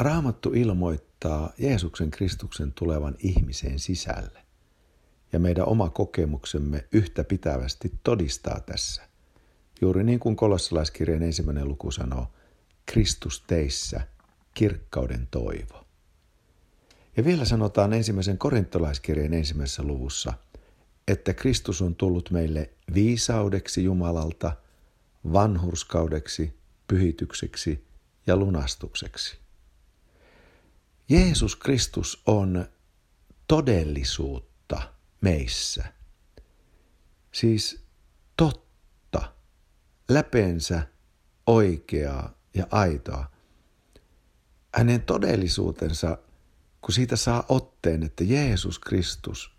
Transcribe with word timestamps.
Raamattu 0.00 0.52
ilmoittaa 0.52 1.52
Jeesuksen 1.58 2.10
Kristuksen 2.10 2.72
tulevan 2.72 3.14
ihmiseen 3.18 3.78
sisälle. 3.78 4.42
Ja 5.32 5.38
meidän 5.38 5.68
oma 5.68 5.90
kokemuksemme 5.90 6.88
yhtä 6.92 7.24
pitävästi 7.24 7.92
todistaa 8.02 8.60
tässä. 8.60 9.02
Juuri 9.80 10.04
niin 10.04 10.20
kuin 10.20 10.36
kolossalaiskirjan 10.36 11.22
ensimmäinen 11.22 11.68
luku 11.68 11.90
sanoo, 11.90 12.26
Kristus 12.86 13.44
teissä, 13.46 14.00
kirkkauden 14.54 15.28
toivo. 15.30 15.86
Ja 17.16 17.24
vielä 17.24 17.44
sanotaan 17.44 17.92
ensimmäisen 17.92 18.38
korintolaiskirjan 18.38 19.34
ensimmäisessä 19.34 19.82
luvussa, 19.82 20.32
että 21.08 21.34
Kristus 21.34 21.82
on 21.82 21.94
tullut 21.94 22.30
meille 22.30 22.70
viisaudeksi 22.94 23.84
Jumalalta, 23.84 24.52
vanhurskaudeksi, 25.32 26.58
pyhitykseksi 26.88 27.84
ja 28.26 28.36
lunastukseksi. 28.36 29.49
Jeesus 31.10 31.56
Kristus 31.56 32.22
on 32.26 32.66
todellisuutta 33.48 34.82
meissä. 35.20 35.84
Siis 37.32 37.84
totta, 38.36 39.32
läpeensä 40.08 40.82
oikeaa 41.46 42.34
ja 42.54 42.66
aitoa. 42.70 43.30
Hänen 44.74 45.02
todellisuutensa, 45.02 46.18
kun 46.80 46.94
siitä 46.94 47.16
saa 47.16 47.44
otteen, 47.48 48.02
että 48.02 48.24
Jeesus 48.24 48.78
Kristus 48.78 49.56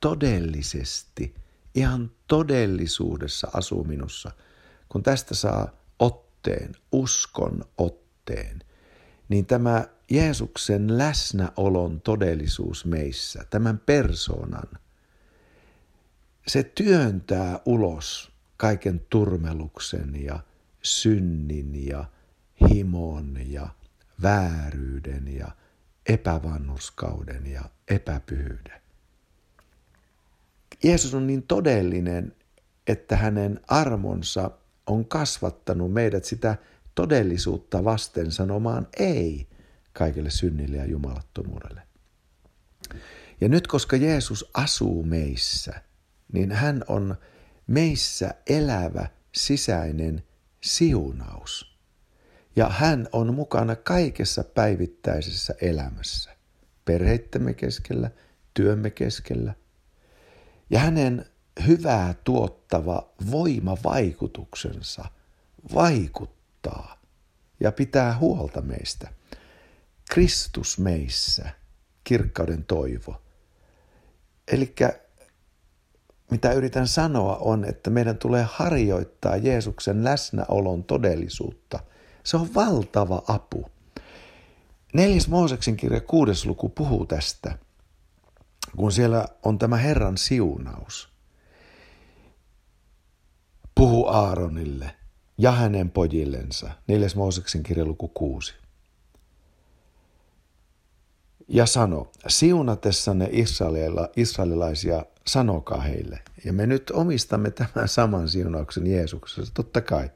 todellisesti, 0.00 1.34
ihan 1.74 2.10
todellisuudessa 2.26 3.48
asuu 3.52 3.84
minussa, 3.84 4.30
kun 4.88 5.02
tästä 5.02 5.34
saa 5.34 5.68
otteen, 5.98 6.76
uskon 6.92 7.64
otteen, 7.78 8.62
niin 9.28 9.46
tämä 9.46 9.84
Jeesuksen 10.10 10.98
läsnäolon 10.98 12.00
todellisuus 12.00 12.84
meissä, 12.84 13.44
tämän 13.50 13.78
persoonan, 13.78 14.68
se 16.46 16.62
työntää 16.62 17.60
ulos 17.66 18.32
kaiken 18.56 19.00
turmeluksen 19.10 20.24
ja 20.24 20.40
synnin 20.82 21.86
ja 21.86 22.04
himon 22.68 23.36
ja 23.46 23.68
vääryyden 24.22 25.28
ja 25.28 25.48
epävannurskauden 26.06 27.46
ja 27.46 27.62
epäpyhyyden. 27.88 28.82
Jeesus 30.82 31.14
on 31.14 31.26
niin 31.26 31.42
todellinen, 31.42 32.36
että 32.86 33.16
hänen 33.16 33.60
armonsa 33.68 34.50
on 34.86 35.04
kasvattanut 35.04 35.92
meidät 35.92 36.24
sitä 36.24 36.56
todellisuutta 36.94 37.84
vasten 37.84 38.32
sanomaan 38.32 38.88
ei 38.98 39.48
kaikille 39.92 40.30
synnille 40.30 40.76
ja 40.76 40.84
jumalattomuudelle. 40.84 41.82
Ja 43.40 43.48
nyt 43.48 43.66
koska 43.66 43.96
Jeesus 43.96 44.50
asuu 44.54 45.02
meissä, 45.02 45.82
niin 46.32 46.52
hän 46.52 46.84
on 46.88 47.16
meissä 47.66 48.34
elävä 48.46 49.06
sisäinen 49.34 50.22
siunaus. 50.60 51.78
Ja 52.56 52.68
hän 52.68 53.08
on 53.12 53.34
mukana 53.34 53.76
kaikessa 53.76 54.44
päivittäisessä 54.44 55.54
elämässä, 55.60 56.36
perheittämme 56.84 57.54
keskellä, 57.54 58.10
työmme 58.54 58.90
keskellä. 58.90 59.54
Ja 60.70 60.78
hänen 60.78 61.26
hyvää 61.66 62.14
tuottava 62.24 63.12
voimavaikutuksensa 63.30 65.04
vaikuttaa 65.74 66.41
ja 67.60 67.72
pitää 67.72 68.18
huolta 68.18 68.60
meistä. 68.60 69.12
Kristus 70.10 70.78
meissä, 70.78 71.50
kirkkauden 72.04 72.64
toivo. 72.64 73.22
Eli 74.48 74.74
mitä 76.30 76.52
yritän 76.52 76.88
sanoa 76.88 77.36
on, 77.36 77.64
että 77.64 77.90
meidän 77.90 78.18
tulee 78.18 78.46
harjoittaa 78.52 79.36
Jeesuksen 79.36 80.04
läsnäolon 80.04 80.84
todellisuutta. 80.84 81.78
Se 82.24 82.36
on 82.36 82.54
valtava 82.54 83.22
apu. 83.28 83.70
Neljäs 84.94 85.28
Mooseksen 85.28 85.76
kirja 85.76 86.00
kuudes 86.00 86.46
luku 86.46 86.68
puhuu 86.68 87.06
tästä, 87.06 87.58
kun 88.76 88.92
siellä 88.92 89.28
on 89.42 89.58
tämä 89.58 89.76
Herran 89.76 90.18
siunaus– 90.18 91.08
puhu 93.74 94.06
Aaronille 94.06 94.96
ja 95.42 95.52
hänen 95.52 95.90
pojillensa. 95.90 96.70
Neljäs 96.86 97.16
Mooseksen 97.16 97.62
kirja 97.62 97.84
luku 97.84 98.08
6. 98.08 98.54
Ja 101.48 101.66
sano, 101.66 102.10
siunatessanne 102.26 103.28
Israelilla, 103.32 104.08
israelilaisia, 104.16 105.04
sanokaa 105.26 105.80
heille. 105.80 106.22
Ja 106.44 106.52
me 106.52 106.66
nyt 106.66 106.90
omistamme 106.90 107.50
tämän 107.50 107.88
saman 107.88 108.28
siunauksen 108.28 108.86
Jeesuksessa, 108.86 109.52
totta 109.54 109.80
kai. 109.80 110.10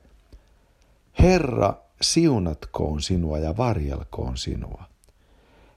Herra, 1.19 1.75
siunatkoon 2.01 3.03
sinua 3.03 3.39
ja 3.39 3.57
varjelkoon 3.57 4.37
sinua. 4.37 4.85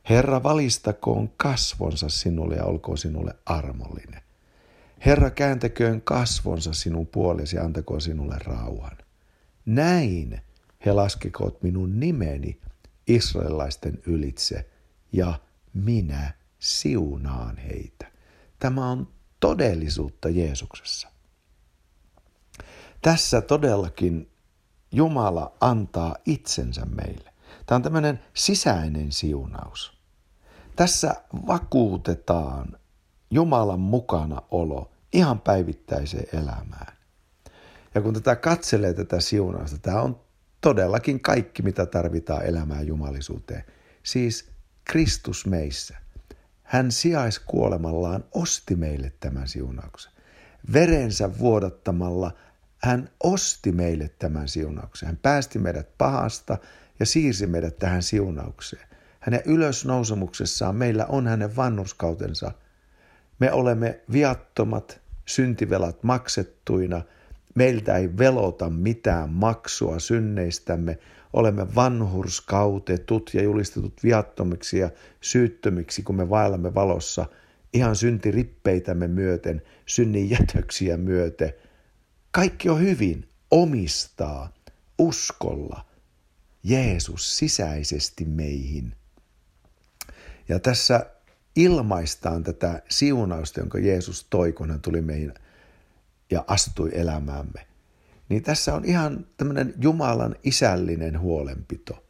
Herra, 0.10 0.44
valistakoon 0.44 1.30
kasvonsa 1.38 2.10
sinulle 2.10 2.56
ja 2.56 2.66
olkoon 2.66 2.98
sinulle 2.98 3.34
armollinen. 3.46 4.22
Herra 5.06 5.30
kääntäköön 5.30 6.02
kasvonsa 6.02 6.74
sinun 6.74 7.08
puolesi 7.08 7.56
ja 7.56 7.64
antakoon 7.64 8.02
sinulle 8.02 8.36
rauhan. 8.46 8.98
Näin 9.70 10.42
he 10.86 10.92
laskikoot 10.92 11.64
minun 11.64 12.00
nimeni 12.00 12.62
israelilaisten 13.08 14.02
ylitse 14.06 14.70
ja 15.12 15.40
minä 15.74 16.34
siunaan 16.60 17.58
heitä. 17.58 18.12
Tämä 18.60 18.90
on 18.90 19.08
todellisuutta 19.40 20.30
Jeesuksessa. 20.30 21.08
Tässä 23.02 23.42
todellakin 23.42 24.32
Jumala 24.92 25.54
antaa 25.62 26.16
itsensä 26.26 26.86
meille. 26.86 27.34
Tämä 27.66 27.76
on 27.76 27.82
tämmöinen 27.82 28.20
sisäinen 28.34 29.12
siunaus. 29.12 29.98
Tässä 30.76 31.16
vakuutetaan 31.48 32.80
Jumalan 33.32 33.80
mukana 33.80 34.42
olo 34.52 34.92
ihan 35.14 35.42
päivittäiseen 35.42 36.42
elämään. 36.42 36.99
Ja 38.00 38.04
kun 38.04 38.14
tätä 38.14 38.36
katselee 38.36 38.94
tätä 38.94 39.20
siunausta, 39.20 39.78
tämä 39.78 40.02
on 40.02 40.20
todellakin 40.62 41.20
kaikki, 41.20 41.62
mitä 41.62 41.86
tarvitaan 41.86 42.46
elämään 42.46 42.88
jumalisuuteen. 42.88 43.64
Siis 44.04 44.50
Kristus 44.84 45.46
meissä. 45.46 45.98
Hän 46.64 46.92
sijaiskuolemallaan 46.92 48.24
osti 48.32 48.76
meille 48.76 49.14
tämän 49.20 49.48
siunauksen. 49.48 50.12
Verensä 50.74 51.40
vuodattamalla 51.40 52.32
hän 52.78 53.10
osti 53.24 53.72
meille 53.72 54.10
tämän 54.20 54.48
siunauksen. 54.48 55.08
Hän 55.08 55.18
päästi 55.18 55.60
meidät 55.60 55.98
pahasta 55.98 56.58
ja 57.00 57.06
siirsi 57.06 57.48
meidät 57.48 57.80
tähän 57.80 58.04
siunaukseen. 58.04 58.88
Hänen 59.20 59.42
ylösnousemuksessaan 59.46 60.76
meillä 60.76 61.06
on 61.06 61.28
hänen 61.28 61.56
vannuskautensa– 61.56 62.52
me 63.40 63.52
olemme 63.52 64.00
viattomat, 64.12 65.02
syntivelat 65.26 66.04
maksettuina, 66.04 67.02
meiltä 67.60 67.98
ei 67.98 68.18
velota 68.18 68.70
mitään 68.70 69.30
maksua 69.30 70.00
synneistämme, 70.00 70.98
olemme 71.34 71.76
vanhurskautetut 71.76 73.30
ja 73.34 73.44
julistetut 73.44 73.94
viattomiksi 74.04 74.78
ja 74.78 74.90
syyttömiksi, 75.22 76.04
kun 76.04 76.16
me 76.16 76.30
vaellamme 76.30 76.76
valossa 76.76 77.26
ihan 77.74 77.96
syntirippeitämme 77.96 79.08
myöten, 79.08 79.62
synnin 79.86 80.30
jätöksiä 80.30 80.98
myöten. 80.98 81.54
Kaikki 82.32 82.70
on 82.70 82.80
hyvin, 82.80 83.30
omistaa, 83.52 84.54
uskolla, 85.00 85.86
Jeesus 86.64 87.38
sisäisesti 87.38 88.26
meihin. 88.26 88.94
Ja 90.50 90.60
tässä 90.60 91.06
ilmaistaan 91.56 92.44
tätä 92.44 92.82
siunausta, 92.90 93.60
jonka 93.60 93.80
Jeesus 93.80 94.28
toi, 94.30 94.54
kun 94.54 94.72
hän 94.72 94.82
tuli 94.82 95.02
meihin 95.02 95.34
ja 96.32 96.44
astui 96.48 96.90
elämäämme. 96.94 97.68
Niin 98.30 98.44
tässä 98.44 98.74
on 98.76 98.86
ihan 98.86 99.28
tämmöinen 99.38 99.74
Jumalan 99.82 100.36
isällinen 100.44 101.20
huolenpito. 101.20 102.04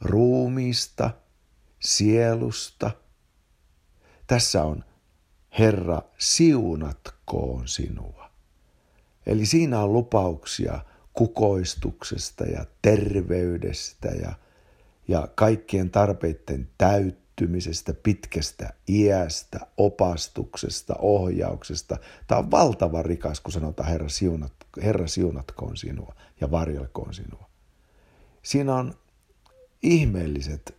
Ruumiista, 0.00 1.10
sielusta. 1.80 2.90
Tässä 4.26 4.64
on 4.64 4.84
Herra, 5.58 6.02
siunatkoon 6.18 7.68
sinua. 7.68 8.30
Eli 9.26 9.46
siinä 9.46 9.80
on 9.80 9.92
lupauksia 9.92 10.80
kukoistuksesta 11.12 12.44
ja 12.44 12.64
terveydestä 12.82 14.08
ja, 14.08 14.32
ja 15.08 15.28
kaikkien 15.34 15.90
tarpeiden 15.90 16.68
täyttä 16.78 17.29
kehittymisestä, 17.40 17.94
pitkästä 17.94 18.72
iästä, 18.88 19.60
opastuksesta, 19.76 20.94
ohjauksesta. 20.98 21.96
Tämä 22.26 22.38
on 22.38 22.50
valtava 22.50 23.02
rikas, 23.02 23.40
kun 23.40 23.52
sanotaan 23.52 23.88
Herra, 23.88 24.08
siunat, 24.08 24.52
Herra 24.82 25.06
siunatkoon 25.06 25.76
sinua 25.76 26.14
ja 26.40 26.50
varjelkoon 26.50 27.14
sinua. 27.14 27.48
Siinä 28.42 28.74
on 28.74 28.94
ihmeelliset 29.82 30.76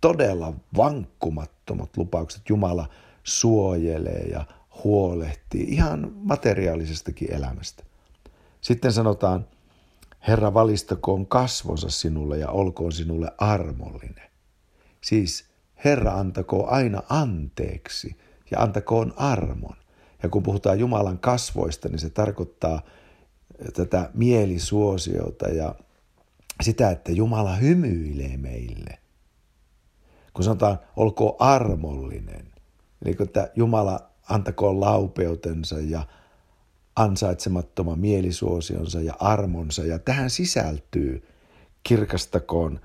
todella 0.00 0.52
vankkumattomat 0.76 1.96
lupaukset. 1.96 2.48
Jumala 2.48 2.88
suojelee 3.24 4.26
ja 4.30 4.44
huolehtii 4.84 5.64
ihan 5.64 6.12
materiaalisestakin 6.14 7.32
elämästä. 7.32 7.84
Sitten 8.60 8.92
sanotaan, 8.92 9.46
Herra 10.28 10.54
valistakoon 10.54 11.26
kasvonsa 11.26 11.90
sinulle 11.90 12.38
ja 12.38 12.50
olkoon 12.50 12.92
sinulle 12.92 13.32
armollinen. 13.38 14.30
Siis 15.00 15.47
Herra 15.84 16.12
antakoon 16.12 16.68
aina 16.68 17.02
anteeksi 17.08 18.16
ja 18.50 18.60
antakoon 18.60 19.14
armon. 19.16 19.76
Ja 20.22 20.28
kun 20.28 20.42
puhutaan 20.42 20.78
Jumalan 20.78 21.18
kasvoista, 21.18 21.88
niin 21.88 21.98
se 21.98 22.10
tarkoittaa 22.10 22.82
tätä 23.74 24.10
mielisuosiota 24.14 25.48
ja 25.48 25.74
sitä, 26.60 26.90
että 26.90 27.12
Jumala 27.12 27.56
hymyilee 27.56 28.36
meille. 28.36 28.98
Kun 30.34 30.44
sanotaan, 30.44 30.78
olkoon 30.96 31.36
armollinen, 31.38 32.46
eli 33.04 33.16
että 33.20 33.50
Jumala 33.56 34.10
antakoon 34.28 34.80
laupeutensa 34.80 35.80
ja 35.80 36.06
ansaitsemattoman 36.96 37.98
mielisuosionsa 37.98 39.00
ja 39.00 39.14
armonsa. 39.20 39.84
Ja 39.84 39.98
tähän 39.98 40.30
sisältyy 40.30 41.28
kirkastakoon, 41.82 42.80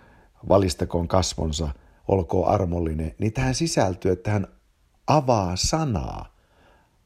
valistakoon 0.49 1.07
kasvonsa, 1.07 1.69
olkoon 2.07 2.47
armollinen. 2.47 3.15
Niin 3.19 3.33
tähän 3.33 3.55
sisältyy, 3.55 4.11
että 4.11 4.31
hän 4.31 4.47
avaa 5.07 5.55
sanaa, 5.55 6.35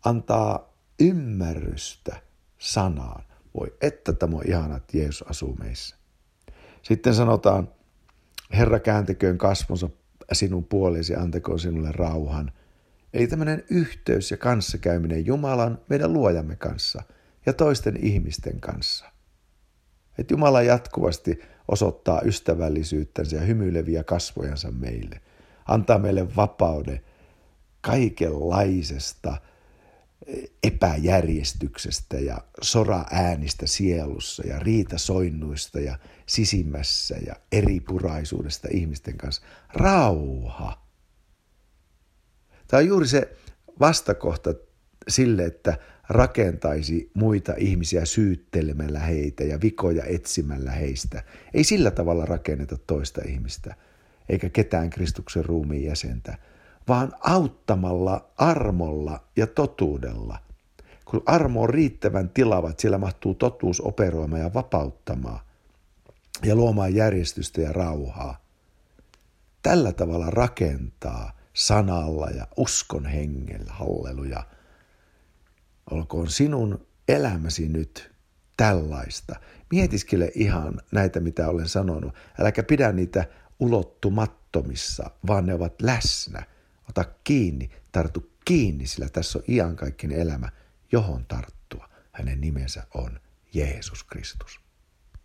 antaa 0.05 0.73
ymmärrystä 0.99 2.21
sanaan. 2.57 3.23
Voi 3.59 3.73
että 3.81 4.13
tämä 4.13 4.35
on 4.37 4.43
ihana, 4.47 4.75
että 4.75 4.97
Jeesus 4.97 5.27
asuu 5.27 5.55
meissä. 5.55 5.95
Sitten 6.81 7.15
sanotaan, 7.15 7.69
Herra 8.53 8.79
käänteköön 8.79 9.37
kasvonsa 9.37 9.89
sinun 10.33 10.63
puolesi, 10.63 11.15
antakoon 11.15 11.59
sinulle 11.59 11.91
rauhan. 11.91 12.51
Eli 13.13 13.27
tämmöinen 13.27 13.63
yhteys 13.69 14.31
ja 14.31 14.37
kanssakäyminen 14.37 15.25
Jumalan, 15.25 15.79
meidän 15.89 16.13
luojamme 16.13 16.55
kanssa 16.55 17.03
ja 17.45 17.53
toisten 17.53 17.97
ihmisten 17.97 18.59
kanssa. 18.59 19.05
Että 20.17 20.33
Jumala 20.33 20.61
jatkuvasti 20.61 21.39
osoittaa 21.67 22.21
ystävällisyyttänsä 22.21 23.35
ja 23.35 23.41
hymyileviä 23.41 24.03
kasvojansa 24.03 24.71
meille. 24.71 25.21
Antaa 25.65 25.97
meille 25.99 26.35
vapauden 26.35 27.01
kaikenlaisesta 27.81 29.37
epäjärjestyksestä 30.63 32.19
ja 32.19 32.37
sora-äänistä 32.61 33.67
sielussa 33.67 34.47
ja 34.47 34.59
riitasoinnuista 34.59 35.79
ja 35.79 35.99
sisimmässä 36.25 37.15
ja 37.27 37.35
eripuraisuudesta 37.51 38.67
ihmisten 38.71 39.17
kanssa. 39.17 39.41
Rauha. 39.73 40.87
Tämä 42.67 42.79
on 42.79 42.87
juuri 42.87 43.07
se 43.07 43.37
vastakohta 43.79 44.53
sille, 45.07 45.45
että 45.45 45.77
rakentaisi 46.09 47.11
muita 47.13 47.53
ihmisiä 47.57 48.05
syyttelemällä 48.05 48.99
heitä 48.99 49.43
ja 49.43 49.61
vikoja 49.61 50.03
etsimällä 50.05 50.71
heistä. 50.71 51.23
Ei 51.53 51.63
sillä 51.63 51.91
tavalla 51.91 52.25
rakenneta 52.25 52.77
toista 52.87 53.21
ihmistä, 53.27 53.75
eikä 54.29 54.49
ketään 54.49 54.89
Kristuksen 54.89 55.45
ruumiin 55.45 55.83
jäsentä, 55.83 56.37
vaan 56.87 57.11
auttamalla 57.19 58.29
armolla 58.37 59.23
ja 59.35 59.47
totuudella. 59.47 60.39
Kun 61.05 61.23
armo 61.25 61.61
on 61.61 61.69
riittävän 61.69 62.29
tilavat, 62.29 62.79
siellä 62.79 62.97
mahtuu 62.97 63.33
totuus 63.33 63.81
operoimaan 63.81 64.41
ja 64.41 64.53
vapauttamaan 64.53 65.39
ja 66.43 66.55
luomaan 66.55 66.95
järjestystä 66.95 67.61
ja 67.61 67.73
rauhaa. 67.73 68.37
Tällä 69.63 69.93
tavalla 69.93 70.29
rakentaa 70.29 71.31
sanalla 71.53 72.29
ja 72.29 72.47
uskon 72.57 73.05
hengellä, 73.05 73.73
halleluja. 73.73 74.43
Olkoon 75.91 76.29
sinun 76.29 76.87
elämäsi 77.07 77.67
nyt 77.67 78.11
tällaista. 78.57 79.35
Mietiskele 79.71 80.31
ihan 80.35 80.81
näitä, 80.91 81.19
mitä 81.19 81.49
olen 81.49 81.67
sanonut. 81.67 82.13
Äläkä 82.39 82.63
pidä 82.63 82.91
niitä 82.91 83.25
ulottumattomissa, 83.59 85.11
vaan 85.27 85.45
ne 85.45 85.53
ovat 85.53 85.81
läsnä– 85.81 86.43
Ota 86.89 87.05
kiinni, 87.23 87.69
tartu 87.91 88.31
kiinni, 88.45 88.87
sillä 88.87 89.09
tässä 89.09 89.39
on 89.39 89.43
iankaikkinen 89.47 90.19
elämä, 90.19 90.49
johon 90.91 91.25
tarttua. 91.25 91.89
Hänen 92.11 92.41
nimensä 92.41 92.83
on 92.93 93.19
Jeesus 93.53 94.03
Kristus. 94.03 94.59